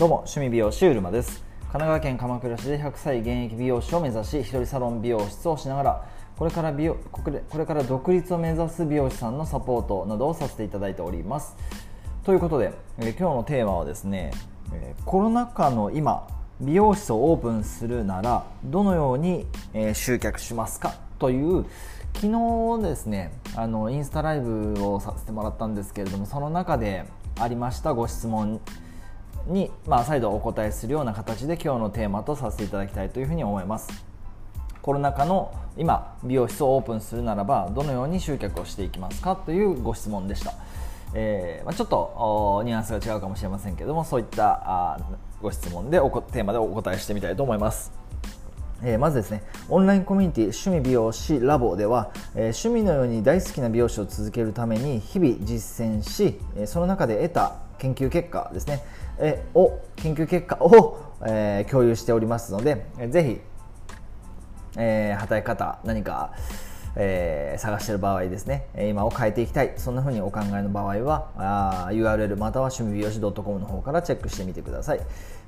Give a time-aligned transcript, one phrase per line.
[0.00, 1.44] どうも趣味美容師うるまです。
[1.64, 6.08] 神奈川県鎌倉市で100歳現役美容師を目指し一人サロン美容室をしながら
[6.38, 7.22] これから美容こ
[7.58, 11.54] れから独立を目指す美容師さんのサポートなどをさせていただいております。
[12.24, 14.30] ということで、今日のテーマはですね、
[15.04, 16.26] コロナ禍の今
[16.62, 19.46] 美容室をオープンするならどのように、
[19.92, 20.94] 集客しますか？
[21.18, 21.66] という
[22.14, 22.28] 昨
[22.78, 27.04] 日ですねあのインスタライブをさせてもらったんですけれどもその中で
[27.38, 28.62] ありましたご質問
[29.46, 34.10] に、まあ、再度お答えするような形で今日のテーマとさせていただきたいというふうに思います。
[34.82, 40.54] コロナ禍の今美容室をオープンするならばどのように集客をしていきますかというご質問でした、
[41.14, 44.98] えーまあ、ちょっとニュアンスが違うかもしれませんけどもそういったあ
[45.42, 47.92] ご質問でおこテーマでお答えしてみたいと思います。
[48.82, 58.82] えーまずですねオンラインコミュニティ趣味美容師ラボでは、えー趣味のように大好きな美容師を続けるために日々実践し、えーその中で得た研究結果ですね、
[59.18, 63.40] えーを研究結果を、えー共有しておりますので、えーぜひ
[64.76, 66.32] えー働き方何か、
[66.96, 75.00] えー探している場合ですね今を変えていきたいそんな風にお考えの場合はあ URL または趣味美容師 .com の方からチェックしてみてください。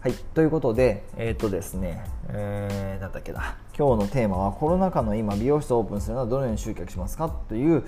[0.00, 7.84] はい、ということで、えーっとですね、えー、なんけな、今日のテーマはコロナ禍の今、美容室をオープンするのはどのように集客しますかという、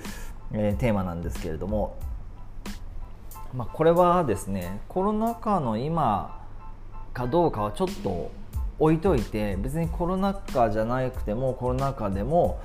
[0.51, 1.97] えーテーマなんですけれども、
[3.53, 6.39] まあ、これはですねコロナ禍の今
[7.13, 8.31] かどうかはちょっと
[8.77, 12.59] 置いといて別にコロナ禍じゃなくてもコロナ禍でも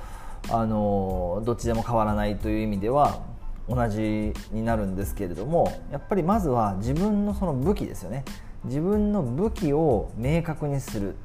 [0.50, 3.22] あのどっちでも変わらないという意味では
[3.69, 8.25] 同じになるんですけれどもやっぱりまずは自分のその武器ですよね。
[8.64, 11.17] 自分の武器を明確にする。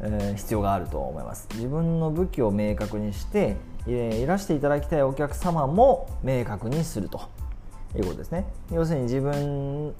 [0.00, 1.48] え必要があると思います。
[1.54, 7.20] 自分の武器を明確にして、いらしていただきたいお客様も明確にすると
[7.94, 8.46] いうことですね。
[8.72, 9.94] 要するに自分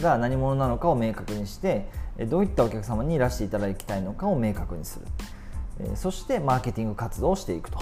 [0.00, 1.88] が何者なのかを明確にして
[2.28, 7.78] どういったお客様にいらしていただきたいのかを明確にする、そしてマーケティング活動をしていくと。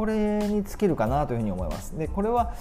[0.00, 1.98] これに尽きるかなというふに思います。
[1.98, 2.54] でこれは、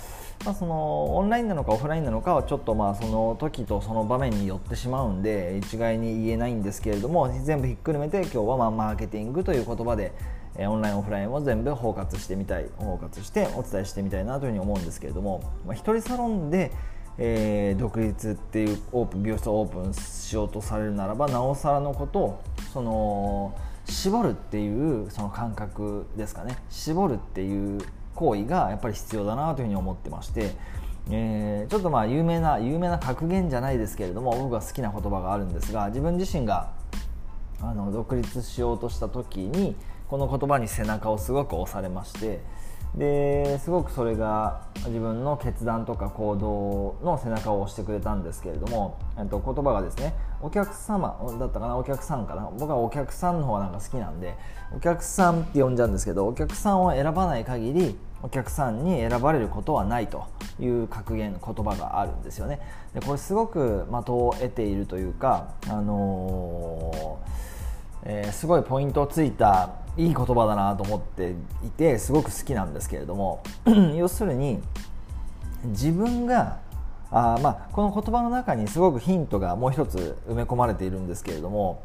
[0.44, 10.12] まあ、そのオンラインなのかオフラインなのかはちょっとまあその時とその場面によってしまうんで一概に言えないんですけれども全部ひっくるめて今日はまあマーケティングという言葉で
[10.58, 16.74] オンラインオフラインを全部包括してみたい包括してお伝えしてみたいなというふうに思うんですけれども、まあ、一人サロンで
[17.18, 22.42] えー独立っていうオープン美容室をオープンしようとされるならばなおさらのこと
[22.74, 23.56] その
[23.90, 26.58] 絞るっていうその感覚ですかね。
[26.70, 27.82] 絞るっていう
[28.16, 30.56] 行為がやっぱり必要だなというふうに思ってまして、
[31.10, 36.72] えーちょっとまあ有名な有名な格言じゃないですけれども僕が好きな言葉があるんですが自分自身が
[37.62, 39.76] あの独立しようとした時に
[40.08, 42.40] この言葉に背中をすごく押されまして
[42.96, 52.50] ですごくそれが自分の決断とか行動の背中を押してくれたんですけれども、えっと、言葉がですねお客様だったかなお客さんかな。
[52.58, 54.36] 僕はお客さんの方がなんか好きなんで
[54.76, 60.26] お客さんって呼んじゃうんですけどお客さんを選ばない限りお客さんに選ばれることはないと
[60.60, 62.60] いう格言言葉があるんですよね。
[62.94, 67.59] でこれすごく的を得ているというかあのー
[68.04, 73.44] えーすごいポイントをついたいい言葉だなと思っていてすごく好きなんですけれども
[73.98, 74.60] 要するに
[75.66, 76.60] 自分が
[77.12, 81.84] あ、まあ、この言葉の中にすごくヒントがもう一つ埋め込まれているんですけれども、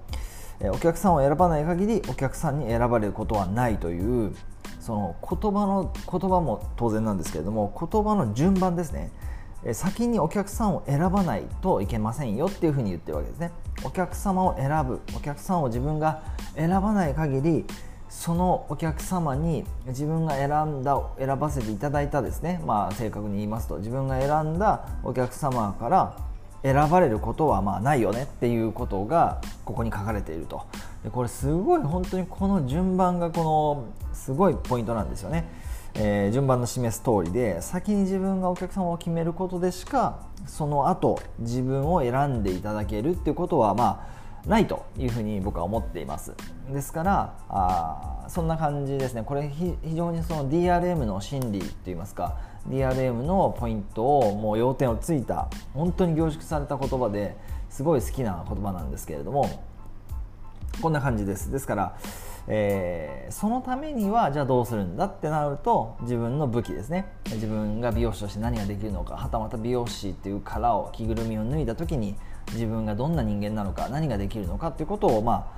[0.60, 4.34] えお客さんを選ばない限りお客さんに選ばれることはないという
[4.80, 9.10] その言葉の言葉も当然なんですけれども言葉の順番ですね。
[9.72, 13.50] 先にお客さんを選ばないといけませんよっていうふうに言ってるわけですね。
[13.82, 15.00] お客様を選ぶ。
[15.16, 16.22] お客さんを自分が
[16.54, 17.64] 選ばない限り
[18.08, 20.48] そのお客様に自分が選
[20.80, 22.60] んだ選ばせていただいたですね。
[22.66, 26.16] まあ正確に言いますと自分が選んだお客様から
[26.62, 30.62] 選ばれることはまあないよねっていうことがここに書かれていると。
[31.02, 35.46] でこれすごい本当にこの順番がこのすごいポイントなんですよね、
[35.94, 44.06] えー順番の示す通りで先に自分がお客様を決めることでしかその後自分を選んでいただけるっていうことはま
[44.44, 46.34] あないというふうに僕は思っています。
[46.70, 49.22] ですからあそんな感じですね。
[49.22, 52.36] これ非常にその DRM の心理といいますか
[52.68, 57.36] DRM のポイントをもう要点をついた本当に凝縮された言葉で
[57.70, 59.64] すごい好きな言葉なんですけれども
[60.80, 61.50] こんな感じです。
[61.50, 61.96] ですから、
[62.46, 67.06] えーそのためにはじゃあどうするんだってなると自分の武器ですね。
[67.26, 72.14] 自分が美容師として何ができるのかはたまた美容師っていう殻を着ぐるみを脱いだ時に
[72.52, 75.50] 自分がどんな人間なのか何ができるのかっていうことをま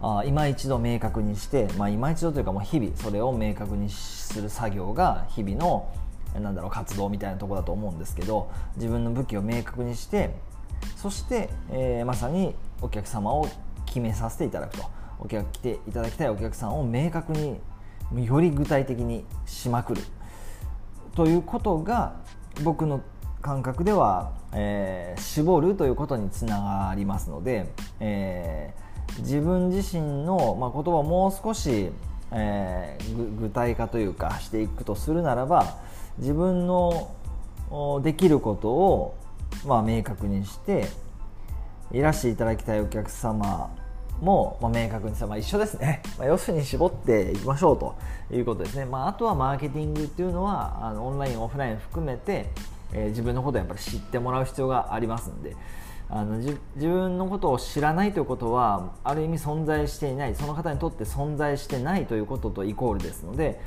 [0.00, 5.88] ああ今一度明確にして、まあ、今一度というかもう日々それを明確にする作業が日々の
[6.40, 10.34] なんだろう活動みたいなところだと思うんですけど自分の武器を明確にして
[10.96, 13.48] そして、えー、まさにお客様を
[13.86, 15.03] 決めさせていただくと。
[15.18, 17.58] お客来ていただきたいお客さんを明確に
[18.14, 20.02] より具体的にしまくる
[21.14, 22.16] ということが
[22.62, 23.00] 僕の
[23.40, 27.66] 感覚では、えー、絞るということにつながりますので、
[28.00, 31.90] えー、自分自身の、まあ、言葉をもう少し、
[32.32, 35.78] えー、具体化というかしていくとするならば
[36.18, 37.10] 自分の
[38.02, 39.18] できることを、
[39.66, 40.88] まあ、明確にして
[41.92, 43.70] いらしていただきたいお客様
[44.20, 47.96] も、まあ、明確にさ、まあ、一緒ですね、まあ、要するに絞っていきましょうと
[48.32, 52.46] いうことですね、まあ、あとはマーケティングっていうのはあのオンラインオフライン含めて、
[52.92, 55.56] えー、自分のことをやっぱり知ってもらう必要がありますんで。
[56.10, 63.58] あの自分のことを知らないということはある意味存在していないその方にとって存在してないということとイコールですので、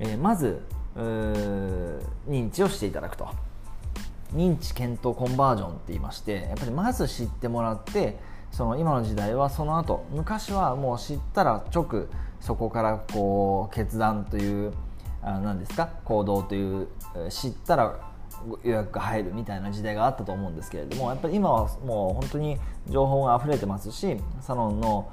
[0.00, 0.60] えー、まず
[0.96, 3.28] 認知をしていただくと。
[4.34, 8.18] 認知検討コンバージョンって言いましてやっぱりまず知ってもらって
[8.50, 12.08] その今の時代はその後昔はもう知ったら直
[12.40, 14.72] そこからこう決断という
[15.22, 16.88] あ何ですか行動という
[17.28, 18.00] 知ったら
[18.62, 22.56] 予約が入るみたいな時代があったと思うんですけれどもやっぱり今はもう本当に
[22.88, 25.10] 情報が溢れてますしサロンの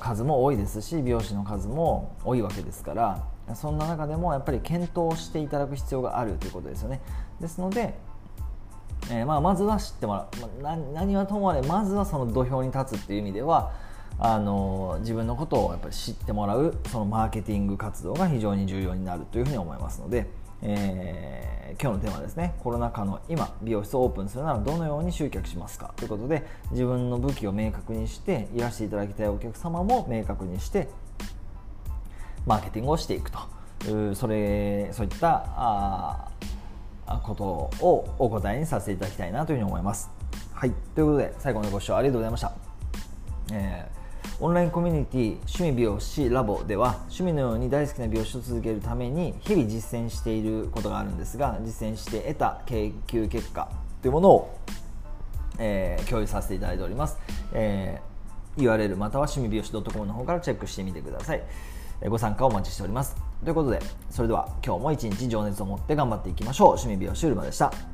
[0.00, 7.02] 数も多いですし美容師の数も多いわけですからそんな中でもやっぱり検討していただく必要があるということですよね。
[7.40, 7.94] ですので
[9.10, 13.72] えー、まあ、まずは知ってもらう、まあ、何はともあれまずはその土俵に立つっていう意味では
[14.18, 20.26] あの自分のことをやっぱり知ってもらうそのマーケティング活動が非常に重要になるというふうに思いますので、
[20.62, 30.88] えー、今日のテーマはですねコロナ禍の今美容室をオープンするならどのように集客しますかということで自分の武器を明確にしていらしていただきたいお客様も明確にして
[32.46, 33.38] マーケティングをしていくと。
[34.14, 36.28] それそういったあ
[37.22, 40.10] ことをお答えにさせていただきたいなというふうに思います。
[40.52, 42.52] はい、ということで最後までご視聴ありがとうございました。
[43.52, 53.68] えー、オンラインコミュニティ趣味美容師ラボでは趣味のように大好きな美容師を続けるために日々実践していることがあるんですが実践して得た研究結果
[54.00, 54.58] というものを、
[55.58, 57.18] えー、共有させていただいております、
[57.52, 61.42] えー、URL または趣味美容師 .com の方からチェックしてみてください
[62.08, 63.16] ご参加お待ちしております。
[63.44, 63.80] ということで
[64.10, 66.68] それでは今日も一日情熱を持って頑張っていきましょう。
[66.70, 67.93] 趣味美容師うるまでした。